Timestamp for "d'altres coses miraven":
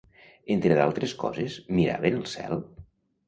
0.77-2.17